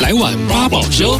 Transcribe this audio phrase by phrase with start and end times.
[0.00, 1.18] 来碗八宝粥。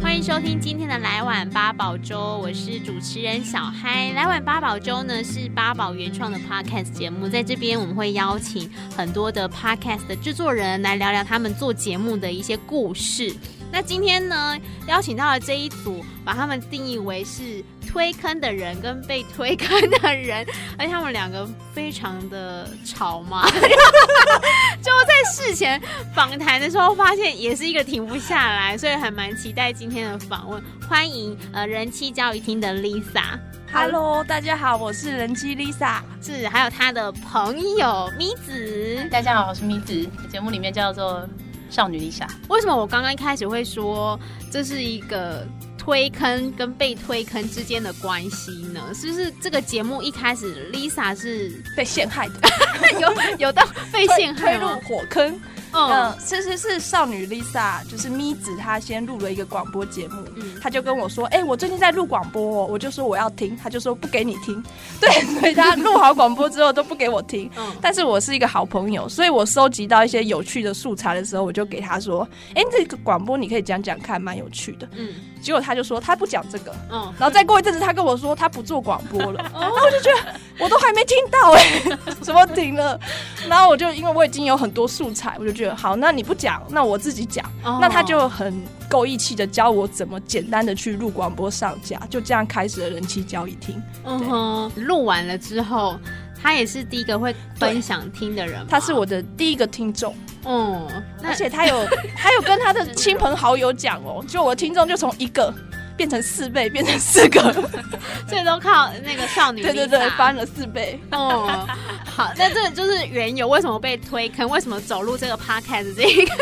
[0.00, 4.12] 欢迎收听今天的来碗八宝粥，我是主持人小嗨。
[4.12, 13.34] 来碗八宝粥呢是八宝原创的 podcast 节目，在这边我们会邀请很多的 podcast 的制作人来聊聊他们做节目的一些故事。
[13.74, 14.56] 那今天呢，
[14.86, 20.46] 邀请到了这一组，把他们定义为是推坑的人跟被推坑的人，
[20.78, 21.44] 而且他们两个
[21.74, 23.44] 非常的吵嘛，
[24.80, 25.82] 就在事前
[26.14, 30.62] 访谈的时候发现也是一个停不下来，所以还蛮期待今天的访问。
[30.88, 41.28] 欢迎呃人妻教育厅的 Lisa，Hello，大家好，我是人妻 Lisa，是还有她的朋友咪子，大家好，我是咪子，节目里面叫做。
[41.70, 44.18] 少女 Lisa，为什么我刚刚一开始会说
[44.50, 45.46] 这是一个
[45.76, 48.80] 推坑跟被推坑之间的关系呢？
[48.94, 52.34] 是不是这个节目一开始 Lisa 是被陷害的？
[53.00, 55.38] 有有到被陷害推入火坑？
[55.74, 64.62] 嗯，其实是少女 Lisa，就是咪子，她先录了一个广播节目，嗯，她就跟我说，哎、欸，我最近在录广播，哦，我就说我要听，她就说不给你听，
[65.00, 65.10] 对，
[65.40, 75.14] 所以她录好广播之后都不给我听，嗯，但是我是一个好朋友，所以我收集到一些有趣的素材的时候，我就给她说，哎、欸，这个广播你可以讲讲看，蛮有趣的，嗯，
[75.44, 82.98] 结果他就说他不讲这个，嗯，然后再过一阵子，他跟我说他不做广播了， 然后我就觉得我都还没听到，哎， 怎么停了？
[83.46, 85.76] 然后我就因为我已经有很多素材，我就觉得。
[85.76, 87.44] 好，那你不讲，那我自己讲。
[87.62, 87.78] Oh.
[87.80, 88.54] 那他就很
[88.88, 93.82] 够义气的教我怎么简单的去录广播上架，就这样开始了人气交易厅。
[94.04, 95.98] 嗯哼，录完了之后，
[96.42, 100.14] 他也是第一个会分享听的人，他是我的第一个听众。
[100.46, 105.52] 嗯，而且他有 他有跟他的亲朋好友讲哦，就我的听众就从一个。
[105.96, 107.40] 变成四倍，变成四个，
[108.28, 109.62] 所以都靠那个少女。
[109.62, 110.98] 对对对，翻了四倍。
[111.12, 111.64] 哦，
[112.04, 114.48] 好，那这个就是缘由，为什么被推坑？
[114.48, 116.34] 为什么走入这个 podcast 这一个？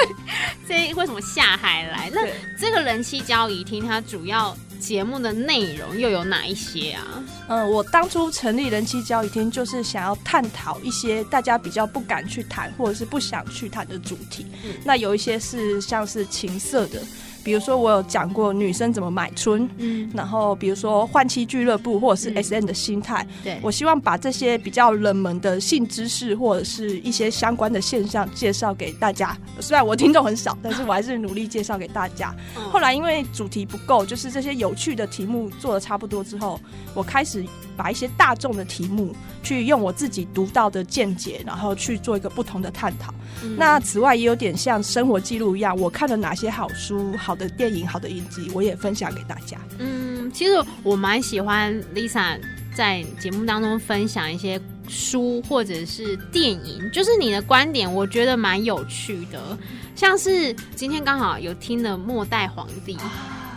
[0.66, 2.10] 这为什么下海来？
[2.14, 2.22] 那
[2.58, 4.56] 这个人气交易厅，它主要
[4.92, 7.24] 节目的内容又有哪一些啊？
[7.48, 14.44] 嗯，我当初成立人气交易厅，就是想要探讨一些大家比较不敢去谈，或者是不想去谈的主题。
[14.62, 17.00] 嗯，那有一些是像是情色的。
[17.44, 29.36] 比如说，我有讲过女生怎么买春，嗯，然后比如说换妻俱乐部或者是 S N 的心态，对，我希望把这些比较冷门的性知识或者是一些相关的现象介绍给大家。
[29.60, 32.34] 虽然我听众很少，但是我还是努力介绍给大家。
[32.70, 36.60] 后来因为主题不够，就是这些有趣的题目做的差不多之后，
[36.94, 37.44] 我开始
[37.82, 39.12] 把一些大众的题目
[39.42, 43.12] 去用我自己独到的见解，然后去做一个不同的探讨。
[43.56, 47.32] 那此外也有点像生活记录一样，我看了哪些好书好。
[47.32, 49.56] 好的电影，好的影集，我也分享给大家。
[49.78, 52.38] 嗯，其实我蛮喜欢 Lisa
[52.76, 59.56] 在节目当中分享一些书或者是电影，就是你的观点，我觉得蛮有趣的。
[59.96, 62.94] 像是今天刚好有听了《末代皇帝》，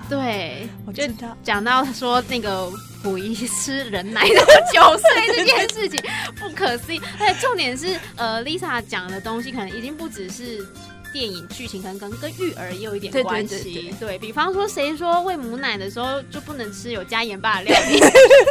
[0.10, 1.04] 对，我就
[1.44, 2.72] 讲到说那个
[3.04, 6.00] 溥仪吃人奶的九岁这件事情
[6.40, 7.02] 不可思议。
[7.20, 10.66] 而且重点是，呃，Lisa 讲的东西可能已经不只是。
[11.16, 18.02] 电影剧情可能跟跟育儿也有一点关系，对，对，对，对，对，比方说，谁说喂母奶的时候就不能吃有加盐巴的料理，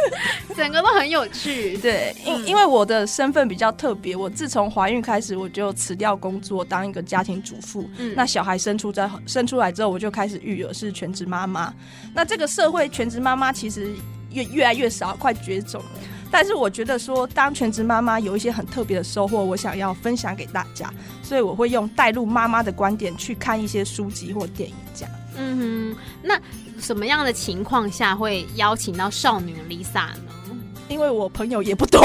[0.56, 1.76] 整个都很有趣。
[1.76, 7.86] 对，因、嗯、因为我的身份比较特别，我自从怀孕开始我就辞掉工作，当一个家庭主妇。
[7.98, 11.70] 嗯，那小孩生出在生出来之后，我就开始育儿，是全职妈妈。
[12.14, 13.94] 那这个社会全职妈妈其实
[14.32, 16.00] 越越来越少，快绝种了。
[16.36, 25.10] 但是我觉得说，当全职妈妈有一些很特别的收获，我想要分享给大家，所以我会用带入妈妈的观点去看一些书籍或电影，这样。
[25.36, 26.36] 嗯哼，那
[26.80, 30.56] 什么样的情况下会邀请到少女 Lisa 呢？
[30.88, 32.04] 因为我朋友也不多，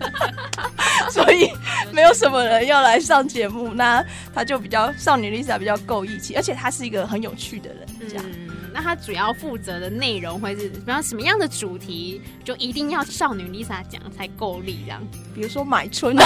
[1.12, 1.52] 所以
[1.92, 4.02] 没有什么人要来上节目，那
[4.34, 8.24] 他就比较少女 Lisa 比较够义气，而且他是一个很有趣的人，这样。
[8.26, 15.02] 嗯那他主要负责的内容会是，比方什么样的主题，就一定要少女 Lisa 讲才够力这样。
[15.34, 16.24] 比如说买春啊，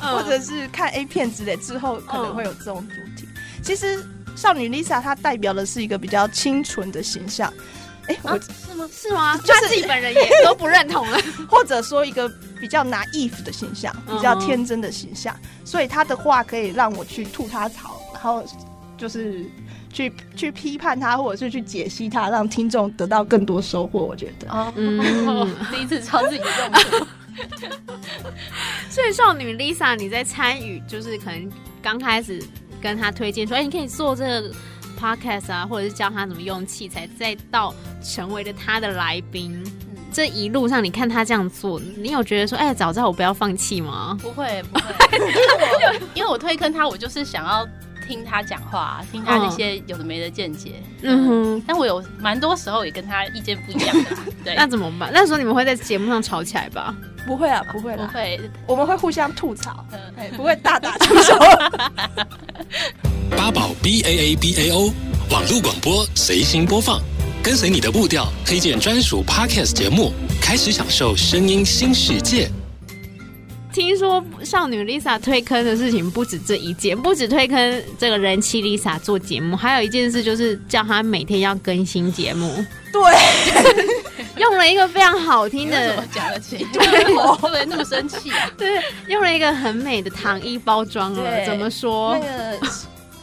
[0.00, 3.28] 或者是看 A 片之类，之后可能会有这种主题。
[3.62, 4.04] 其实
[4.36, 7.52] 少女 Lisa 她代表的是一个比较清纯的形象。
[8.06, 8.88] 哎、欸，我、啊、是吗？
[8.92, 9.36] 是吗？
[9.38, 12.26] 就是他自己本人也都不认同了， 或者说一个
[12.58, 15.36] 比较 naive 的形象，比较天真的形象。
[15.64, 18.44] 所以他的话可以让我去吐他槽，然后。
[18.96, 19.44] 就是
[19.92, 24.00] 去去批判他，或者是去解析他，让听众得到更多收获。
[24.00, 26.48] 我觉得，哦，嗯， 第一次超自己用。
[28.90, 31.48] 所以少女 Lisa，你在参与，就是可能
[31.80, 32.42] 刚开始
[32.82, 34.52] 跟他推荐说，哎、欸，你可以做这个
[34.98, 39.62] podcast 啊，或者是教他怎么用器材，再到成为了他的来宾。
[40.10, 44.18] 这一路上，你看他这样做，你有觉得说，哎，早知道我不要放弃吗？
[44.20, 47.68] 不会，不会， 因为我因为我推坑他，我就是想要
[48.08, 50.82] 听他讲话，听他那些有的没的见解。
[51.02, 54.16] 嗯哼，但我有蛮多时候也跟他意见不一样的。
[54.42, 55.10] 对，那怎么办？
[55.12, 56.96] 那时候你们会在节目上吵起来吧？
[57.26, 59.84] 不会啊，不会啦，不会，我们会互相吐槽，
[60.16, 61.38] 哎，不会大打出手。
[63.36, 64.90] 八宝 B A A B A O
[65.30, 67.00] 网络广播随心播放。
[67.40, 72.50] 跟随你的步调，推荐专属 Podcast 节目，开始享受声音新世界。
[73.78, 82.64] 听说少女 Lisa 推坑的事情不止这一件，不止推坑这个人气 Lisa 做节目，还有一件事就是叫她每天要更新节目。
[82.92, 83.00] 对，
[84.36, 86.66] 用了一个非常好听的，怎么讲得起？
[86.74, 88.50] 对，我会不会那么生气啊？
[88.58, 92.18] 对，用了一个很美的糖衣包装了，怎么说？
[92.18, 92.66] 那个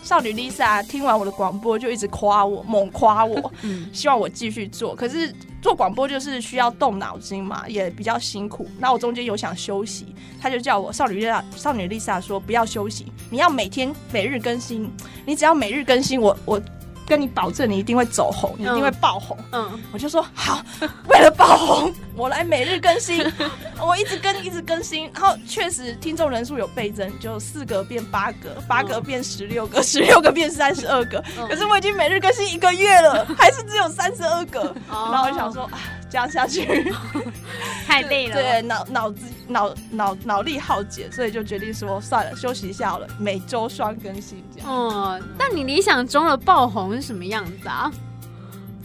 [0.05, 3.51] 少女 Lisa 听完我的广播就一直夸我，猛夸我，
[3.91, 4.95] 希望我继续做。
[4.95, 8.67] 可是做广播就是需要动脑筋嘛，也比较辛苦。
[8.77, 10.05] 那我中间有想休息，
[10.39, 14.87] 他就叫我少女 Lisa，少女 Lisa 说不要休息，你要每天每日更新，
[15.25, 16.61] 你只要每日更新，我我。
[17.07, 19.37] 跟你保证，你一定会走红，你一定会爆红。
[19.51, 20.61] 嗯，我就说好，
[21.07, 23.23] 为了爆红，我来每日更新，
[23.79, 25.09] 我一直更，一直更新。
[25.13, 31.23] 然后确实听众人数有倍增，就四个变八个，八个变十六个， 十六个变三十二个。
[31.47, 34.75] 可是我已经每日更新一个月了，还是只有三十二个。
[34.89, 35.63] 然后我就想说。
[35.65, 36.93] 啊这样下去
[37.85, 44.69] 太累了，对，脑脑子脑脑脑力耗竭，所以就决定说算了，休息一下好了，每周双更新这样。
[44.69, 47.91] 哦，但你理想中的爆红是什么样子啊？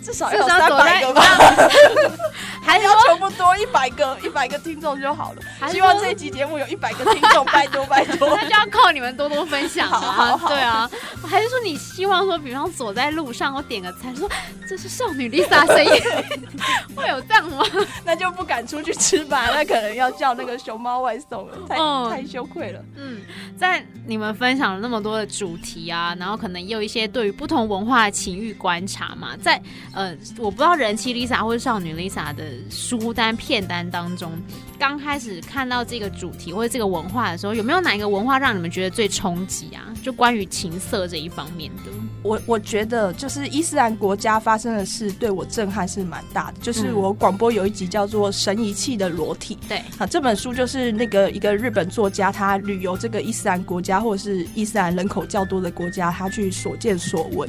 [0.02, 1.22] 至少要三百个吧，
[2.62, 5.68] 还要求不多，一百个一百个听众就好了。
[5.70, 8.28] 希望这一集节目有一百个听众，拜托拜托。
[8.34, 9.98] 那就要靠你们多多分享啊！
[9.98, 10.90] 好好对啊，
[11.26, 14.28] 还是说你希望说，比方走在路上，我点个餐，说
[14.68, 16.02] 这是少女 Lisa 声音，
[16.96, 17.64] 会有这样吗？
[18.04, 21.76] 那就不敢出去吃吧，那可能要叫那个熊猫外送了，太
[22.10, 22.80] 太羞愧了。
[22.96, 23.20] 嗯，
[23.58, 29.60] 在你们分享了那么多的主题啊，然后可能也有一些对于不同文化的情欲观察嘛，在。
[29.92, 34.30] 呃，我不知道人气 Lisa 或者少女 Lisa 的书单片单当中，
[34.78, 39.92] 刚开始看到这个主题或者这个文化的时候，有没有哪一个文化让你们觉得最冲击啊？
[40.02, 41.90] 就关于情色这一方面的，
[42.22, 46.58] 我我觉得就是伊斯兰国家发生的事对我震撼是蛮大的。
[46.60, 57.48] 就是我广播有一集叫做《神遗弃的裸体》，对，啊，这本书就是那个一个日本作家，他旅游这个伊斯兰国家或者是伊斯兰人口较多的国家，他去所见所闻。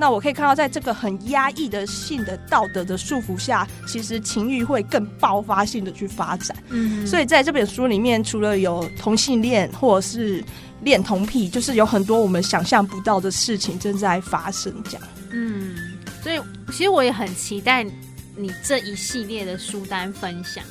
[0.00, 6.56] 那我可以看到，在这个很压抑的性的道德的束缚下，其实情欲会更爆发性的去发展。
[6.68, 10.42] 嗯，所以在这本书里面，除了有同性恋或者是
[10.82, 14.72] 恋童癖，就是有很多我们想象不到的事情正在发生。
[14.84, 15.02] 这样，
[15.32, 15.74] 嗯，
[16.22, 17.84] 所以其实我也很期待
[18.36, 20.62] 你这一系列的书单分享。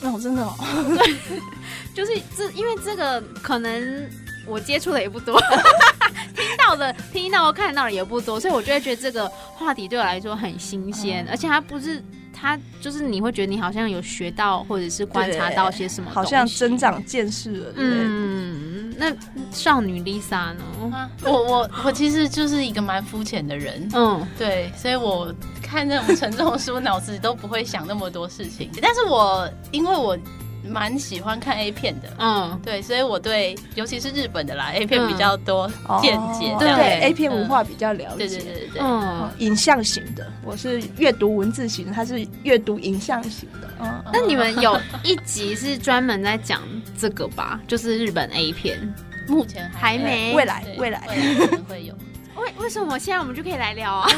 [0.00, 0.56] 哦，真的哦，
[0.98, 1.14] 对，
[1.94, 4.10] 就是这，因为这个可能。
[4.44, 12.02] 我接触的也不多，听 到的、听到、看到的也不多，所以我就会觉得这个话题对我来说很新鲜，嗯、而且它不是，
[12.32, 17.72] 它就是你会觉得你好像有学到或者是观察到些什么，好像增长见识了。
[17.76, 19.12] 嗯，那
[19.50, 20.62] 少女 Lisa 呢？
[20.92, 25.32] 啊、我我我其实就是一个蛮肤浅的人，嗯，对，所以我
[25.62, 30.16] 看那种沉重的书， 脑子里都不会想那么多事情，但是我因为我。
[30.64, 35.68] 蛮喜欢看 A 片的，嗯，对，所以我对尤其是日本的啦 A 片比较多
[36.00, 46.60] 见解，对对 A 片文化比较了解，对对对对，嗯，影像型的，我是阅读文字型的，他是阅读影像型的，嗯，那你们有一集是专门在讲
[46.98, 47.60] 这个吧？
[47.66, 48.78] 就是日本 A 片，
[49.26, 50.64] 目前还没，未来。
[50.78, 51.14] 未来可
[51.56, 51.94] 能会有，
[52.40, 52.98] 为为什么？
[52.98, 54.08] 现在我们就可以来聊啊？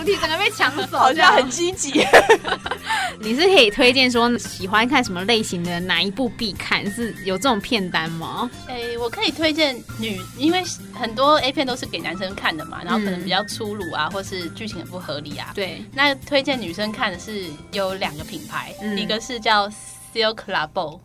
[0.00, 2.06] 主题整个被抢走，好像很积极。
[3.20, 6.90] 你是可以推荐说喜欢看什么类型的哪一部必看？
[6.90, 8.50] 是有这种片单吗？
[8.66, 10.64] 哎、欸，我可以推荐女，因为
[10.94, 15.52] 很多 A 片都是给男生看的嘛，然后可能比较粗鲁啊，或是剧情很不合理啊。
[15.54, 19.68] 对，那推荐女生看的是有两个品牌，嗯、一个是叫
[20.14, 20.98] Silk Labo，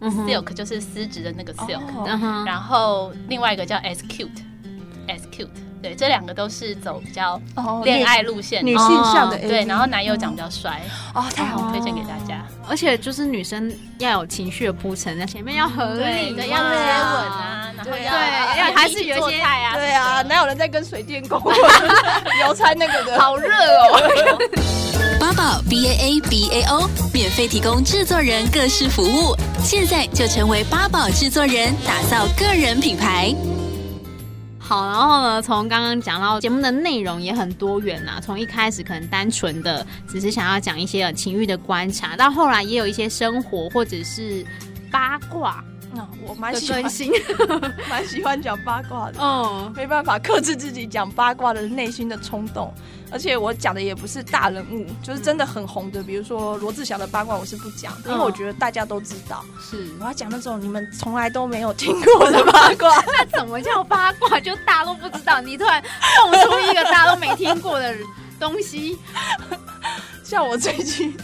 [0.00, 5.67] 嗯，Silk 就是丝质的那个 Silk，、哦、然后另外一个叫 S Cute，S Cute。
[5.82, 7.40] 对，这两个都是走比较
[7.84, 9.38] 恋爱路线，女性向的。
[9.38, 10.80] 对，然后男友长比较帅，
[11.14, 12.44] 哦，太好，推荐给大家。
[12.68, 21.40] 而且就是女生要有情绪的铺陈，那前面要合理，对，要接吻啊，然后对，要还是有些菜啊，对啊，哪有人在跟水电工
[22.40, 23.18] 邮差那个的？
[23.18, 24.38] 好热哦！
[25.20, 33.34] 八宝 B A A B A O 免费提供制作人各式服务，现在就成为八宝制作人，打造个人品牌。
[34.68, 44.44] 好，然后呢，从刚刚讲到节目的内容也很多元呐、从一开始可能单纯的只是想要讲一些情欲的观察，到后来也有一些生活或者是
[44.90, 45.64] 八卦。
[45.94, 46.82] 嗯，我蛮喜欢，
[47.88, 49.14] 蛮喜欢讲八卦的。
[49.20, 52.72] 嗯，没办法克制自己讲八卦的内心的冲动，
[53.10, 59.44] 而且我讲的也不是大人物，就是真的很红的，比如说罗志祥的八卦，我是不讲，因为我觉得大家都知道。
[59.60, 63.02] 是，我要讲那种你们从来都没有听过的八卦。
[63.08, 64.38] 那怎么叫八卦？
[64.40, 65.82] 就大家都不知道，你突然
[66.22, 67.94] 蹦出一个大家都没听过的
[68.38, 68.98] 东西，
[70.22, 71.16] 像我最近。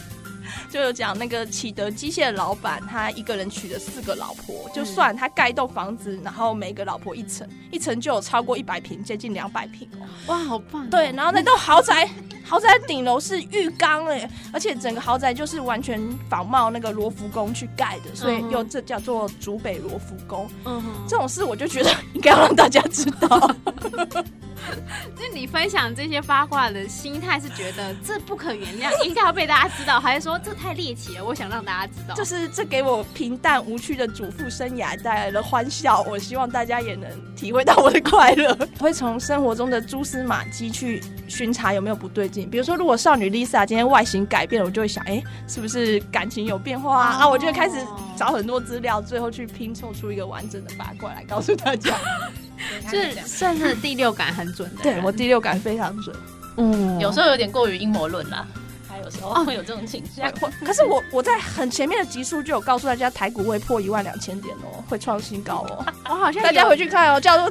[0.75, 9.99] 就有讲那个启德机械的老板，他一个人娶了四个老婆，就算他盖一栋房子，然后每个老婆一层，一层就有超过一百平，接近两百平哦。
[10.26, 10.90] 哇，好棒！
[10.90, 12.11] 对，然后那栋豪宅，
[12.45, 20.50] 豪宅顶楼是浴缸哎，而且整个豪宅就是完全仿冒那个罗浮宫去盖的，所以又这叫做竹北罗浮宫。
[20.64, 23.54] 嗯哼，这种事我就觉得 应该要让大家知道。
[25.16, 31.25] 就你分享这些八卦的心态是觉得这不可原谅，应该要被大家知道，还是说这太猎奇了？
[31.25, 36.02] 我想让大家知道，就是这给我平淡无趣的主妇生涯带来了欢笑。
[36.02, 38.56] 我希望大家也能体会到我的快乐。
[38.61, 42.49] 我 会从生活中的蛛丝马迹去巡查有没有不对劲。
[42.49, 47.23] 比如说，如果少女 Lisa 今天外形改变了，我就会想，哎、欸，是不是感情有变化啊？Oh.
[47.23, 47.76] 啊，我就会开始
[48.16, 51.94] 找很多资料，最后去拼凑出一个完整的八卦来告诉大家。
[52.90, 56.14] 是算是第六感很准的，对，我第六感非常准。
[56.56, 58.47] 嗯，有时候有点过于阴谋论啦，
[58.88, 60.33] 还有时候会有这种倾向。
[60.64, 65.85] 可是我我在很前面的集数就有告诉大家，台股会破一万两千点哦，会创新高哦。
[66.09, 67.50] 我好像大家回去看哦，叫做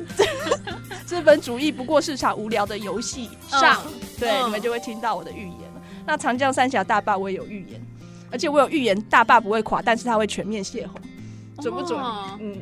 [1.06, 3.82] 资本主义不过市场无聊的游戏上，
[4.20, 5.82] 对，你们就会听到我的预言了。
[6.06, 7.82] 那长江三峡大坝我也有预言，
[8.32, 11.02] 而且我有预言大坝不会垮，但是它会全面泄洪。
[11.62, 12.00] 准不准？
[12.40, 12.58] 嗯，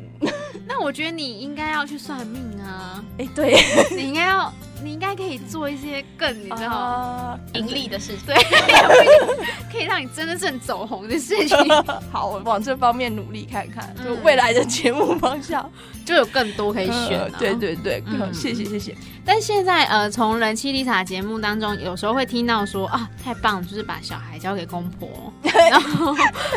[0.74, 3.04] 那我觉得你应该要去算命啊！
[3.18, 3.62] 哎、欸，对，
[3.94, 4.50] 你应该要，
[4.82, 8.34] 你应该可以做一些更你知道盈利的事情，对，
[9.61, 11.58] 可以让你真的是很走红的事情。
[12.12, 15.68] 好，我往这方面努力看看，就未来的节目方向
[16.06, 17.28] 就有更多可以选、啊。
[17.38, 18.96] 对对对，嗯，谢谢谢谢。
[19.24, 25.08] 但现在呃，从人妻 Lisa 节目当中，有时候会听到说啊，太棒了，就是把小孩交给公婆，
[25.70, 26.14] 然后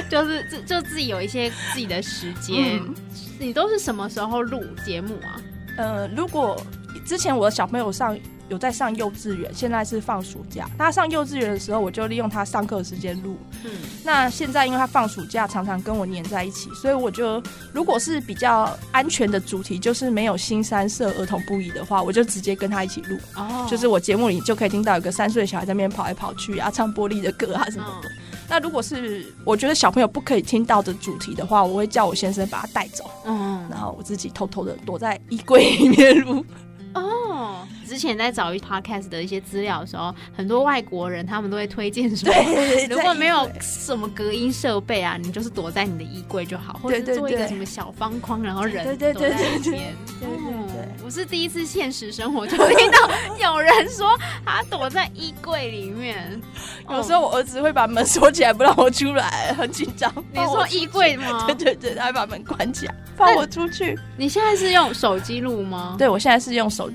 [0.10, 2.80] 就是就就自己有一些自己的时间。
[2.80, 2.94] 嗯、
[3.40, 5.42] 你都是什么时候录节目啊？
[5.78, 6.60] 呃，如果
[7.06, 8.18] 之前我的小朋友上。
[8.50, 10.70] 有在上幼稚园，现在是放暑假。
[10.78, 13.38] 他上幼稚园的时候，我就利用他上课的时间录。
[13.64, 13.72] 嗯，
[14.04, 17.42] 那现在因为他放暑假，常常跟我黏在一起，所以我就
[17.74, 23.18] 如果是比较安全的主题，就是没有新三色、儿童不宜的话，我就直接跟他一起录。
[23.36, 28.08] 哦，就是我节目里就可以听到有个三岁小孩在那边跑来跑去啊，唱玻璃的歌啊什么的。
[28.08, 28.12] 哦，
[28.48, 33.10] 那如果是我觉得小朋友不可以听到的主题的话，我会叫我先生把他带走。
[33.26, 36.46] 嗯，然后我自己偷偷的躲在衣柜里面录。
[36.94, 42.34] 哦，之前在找一 podcast 的一些资料的时候，很多外国人他们都会推荐说，
[42.90, 49.64] 如果没有什么隔音设备啊，你就是躲在你的衣柜就好，或者做一个什么小方框，然后人躲在里面。
[49.64, 49.80] 对对对对
[50.20, 56.42] 对，我是第一次现实生活就听到有人说他躲在衣柜里面。
[56.90, 60.12] 有时候我儿子会把门锁起来不让我出来，很紧张。
[60.32, 61.46] 你说衣柜吗？
[61.48, 63.98] 对对对，他会把门关起来，放我出去。
[64.18, 65.96] 你现在是用手机录吗？
[65.98, 66.90] 对，我现在是用手。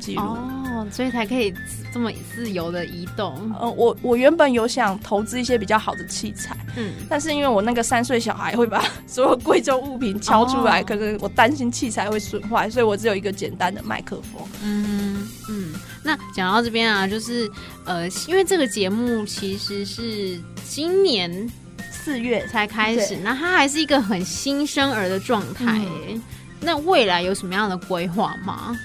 [0.80, 1.52] 哦，所以才可以
[1.92, 3.34] 这么自由的移动。
[3.58, 14.42] 呃，我我原本有想投资一些比较好的器材，嗯，但是因为我那个三岁小孩会把所有贵重物品敲出来，哦、可是我担心器材会损坏，所以我只有一个简单的麦克风。
[14.62, 15.72] 嗯嗯，
[16.02, 17.50] 那讲到这边啊，就是
[17.84, 21.50] 呃，因为这个节目其实是今年
[21.90, 25.80] 四月才开始，那它还是一个很新生儿的状态。
[26.08, 26.22] 嗯、
[26.60, 28.78] 那未来有什么样的规划吗？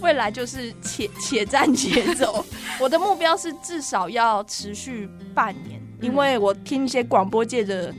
[0.00, 2.44] 未来就是且且战且走，
[2.80, 7.92] 我的目标是至少要持续半年，因为我听一些广播界的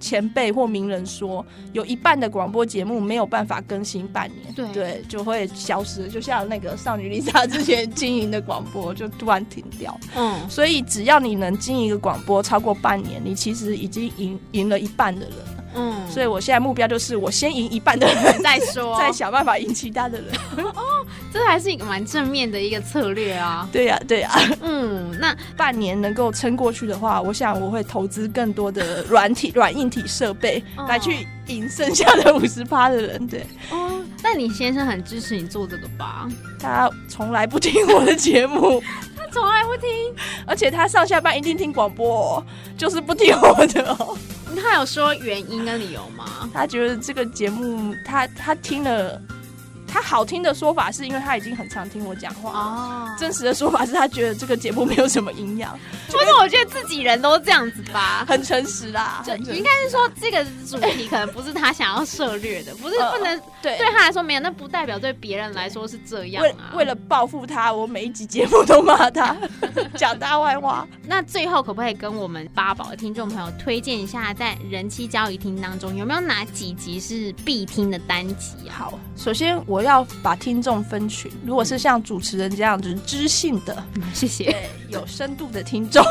[0.00, 15.38] 前辈或名人说，有一半的广播节目没有办法更新半年，对，对，就会消失，就像那个少女 Lisa 之前经营的广播就突然停掉，嗯，所以只要你能经营一个广播超过半年，你其实已经赢赢了一半的人。
[15.74, 20.28] 嗯，所以我现在目标就是我先赢一半的人 再说， 再想办法赢其他的人。
[20.64, 23.68] 哦，这还是一个蛮正面的一个策略啊。
[23.72, 24.30] 对呀，对呀。
[24.62, 33.26] 嗯，那半年能够撑过去的话，我想我会投资更多的软体、软硬体设备来去赢剩下的五十趴的人。
[33.26, 33.46] 对。
[33.70, 36.28] 哦，那你先生很支持你做这个吧？
[36.58, 38.82] 他从来不听我的节目，
[39.13, 40.14] 他从来不听，
[40.46, 42.40] 而且他上下班一定听广播，
[42.78, 44.16] 就是不听我的哦。
[44.62, 46.48] 他有说原因跟理由吗？
[46.54, 49.20] 他觉得这个节目，他他听了，
[49.88, 55.76] 他好听的说法是因为他已经很常听我讲话哦，真实的说法是他觉得这个节目没有什么营养。
[56.18, 58.24] 为什么我觉得自己人都这样子吧？
[58.26, 66.70] 很诚实啦，就应该是说这个主题可能不是他想要涉猎的，不是不能、呃、对对他来说没有，那不代表对别人来说是这样啊。
[66.72, 69.36] 为，为了报复他，我每一集节目都骂他，
[69.96, 70.86] 讲大坏话。
[71.06, 78.72] 那最后可不可以跟我们八宝的听众朋友推荐一下，在人妻交易厅当中有没有哪几集是必听的单集啊？
[78.76, 86.03] 好，首先我要把听众分群，如果是像主持人这样子知性的，嗯、谢谢，有深度的听众，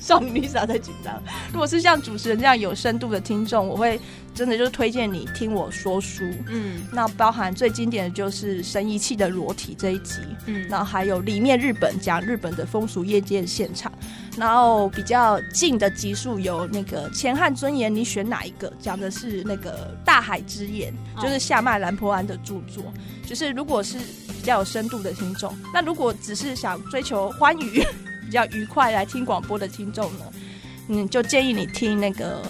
[0.00, 1.22] 少女 Lisa 在紧张。
[1.52, 4.00] 如果是像主持人这样有深度的听众，我会。
[4.34, 13.92] 真的就是推荐你听我说书，嗯，那包含最经典的就是神遗弃的裸体这一集，嗯，然后还有里面日本讲日本的风俗业界现场，
[14.38, 18.72] 然后比较近的集数有那个钱汉尊严，你选哪一个？
[18.80, 22.82] 讲的是那个大海之眼，就是夏麦兰坡安的著作，
[23.26, 27.86] 就是如果是比较有深度的听众，那如果只是想追求欢愉、比
[28.32, 30.24] 较愉快来听广播的听众呢，
[30.88, 32.42] 嗯，就建议你听那个。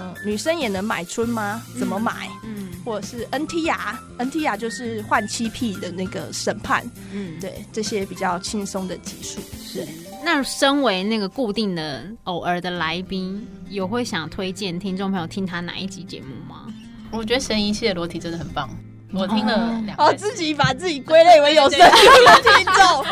[0.00, 1.60] 嗯，女生也能买春吗？
[1.76, 2.28] 怎么买？
[2.44, 6.88] 嗯，嗯或者是 NTR，NTR 就是换妻癖的那个审判。
[7.12, 9.40] 嗯，对，这些比较轻松的技术。
[9.60, 9.84] 是。
[10.24, 16.72] 那身为那个固定的偶尔的来宾，有会想推荐听众朋友听他哪一集节目吗？
[17.10, 18.70] 我觉得神医系的裸体真的很棒，
[19.12, 19.96] 我听了两。
[19.98, 23.04] 哦，自己把自己归类为有深度的听众。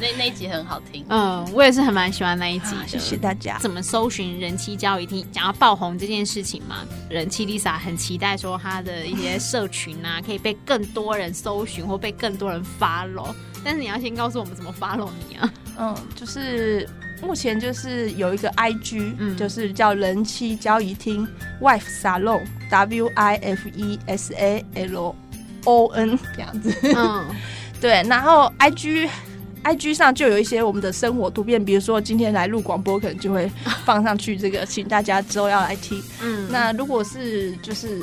[0.00, 2.74] 那那一集很好听，嗯，我也是很蛮喜欢那一集。
[2.86, 3.58] 谢谢大家。
[3.58, 5.26] 怎么搜寻人气交易厅？
[5.30, 6.76] 想要爆红这件事情嘛，
[7.10, 13.34] 人气 Lisa 很期待说她的一些社群啊，可以被更多人搜寻或被更多人 follow。
[13.62, 15.52] 但是你要先告诉我们怎么 follow 你啊？
[15.78, 16.88] 嗯，就是
[17.22, 21.28] 目前就是有一个 IG，嗯，就是叫人气交易厅
[21.60, 25.14] Wife Salon，W I F E S A L
[25.64, 26.74] O N 这样子。
[26.96, 27.26] 嗯，
[27.82, 29.10] 对，然后 IG。
[29.64, 33.50] IG 上就有一些我们的生活图片，比如说今天来录广播，可能就会
[33.84, 34.36] 放上去。
[34.36, 36.02] 这个，请大家之后要来听。
[36.22, 38.02] 嗯，那如果是就是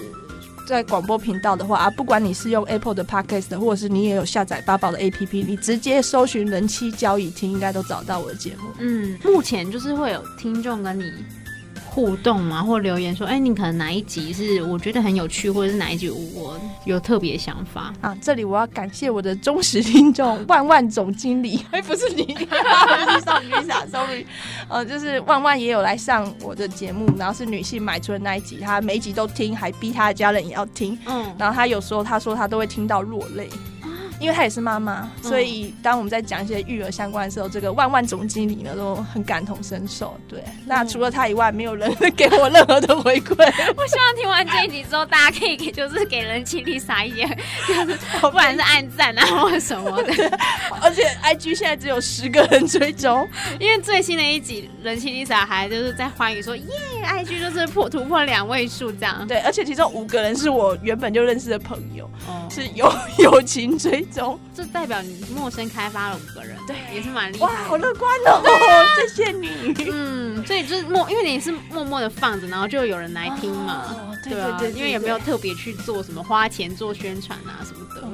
[0.67, 8.70] 在广播频道的话啊，不管你是用 Apple 的 Podcast，或者是你也有下载八宝的 APP，你直接搜寻“人妻交易厅”，应该都找到我的节目。
[8.80, 11.12] 嗯，目前就是会有听众跟你。
[11.97, 16.55] 互动嘛，或留言说，哎、欸，你可能哪一集是我觉得很有趣，或者是哪一集我
[16.86, 17.91] 有特别想法？
[18.01, 18.15] 啊？
[18.21, 24.27] 这里我要感谢我的忠实听众 万万总经理， 哎、欸，不是你，不是少女 Lisa，sorry，
[24.69, 33.49] 呃，就是万万也有来上我的节目，然后是女性买春那一集，他每一集都听，还逼他的家人也要听，嗯，然后他有时候他说他都会听到落泪。
[34.19, 40.17] 因为她也是妈妈，所以当我们在讲一些育儿相关的时候，这个万万总经理呢都很感同身受。
[40.27, 43.36] 对，那除了她以外，没有人给我任何的回馈。
[43.77, 47.27] 我希望听完这一集之后，大家可以给就是给人妻 Lisa 一点，
[47.67, 50.39] 就是不管是暗赞啊或者什么的。
[50.82, 53.28] 而且 IG 现在只有十个人追踪，
[53.60, 56.66] 因为最新的一集人气 Lisa 还就是在欢迎说耶
[57.04, 59.28] ，IG 就是破突破两位数这样。
[59.28, 64.08] 对，而且其中五个人是我原本就认识的朋友，哦、是友 友情追。
[64.10, 67.46] 踪，这代表你陌生开发了五个人，对，也是蛮厉害。
[67.46, 68.42] 哇，好乐观哦！
[68.42, 69.76] 啊、 谢谢你。
[69.92, 73.84] 嗯，所以就是默，因为你是默默的放着，然后就有人来听嘛。
[73.90, 78.02] 哦、对对对，对，对，对，因为也没有特别去做什么花钱做宣传啊什么的？
[78.02, 78.10] 哦，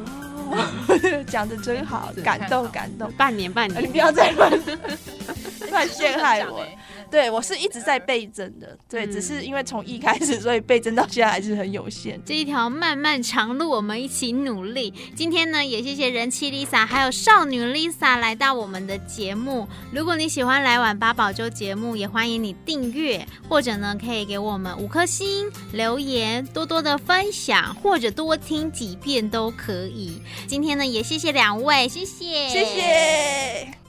[1.28, 3.12] 讲的真好，感动感动。
[3.14, 4.52] 半年半年， 你不要再乱
[5.72, 6.66] 乱陷害我。
[7.10, 12.20] 对，我是一直在倍增的，对，嗯、只是因为从一开始，所以倍增到现在还是很有限。
[12.26, 14.94] 这一条漫漫长路，我们一起努力。
[15.16, 19.68] 今天呢，也谢谢人气 Lisa 还有少女 Lisa 来到我们的节目。
[19.92, 30.22] 如果你喜欢来晚八宝粥节目，也欢迎你订阅，或者呢，可以给我们五颗星留言，多多的分享，或者多听几遍都可以。
[30.48, 33.83] 今天呢，也谢谢两位，谢谢，谢谢。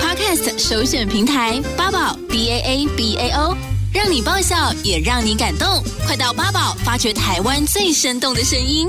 [0.00, 3.56] Podcast 首选平台八宝 B A A B A O，
[3.92, 8.88] 让你爆笑也让你感动，快到八宝发掘台湾最生动的声音。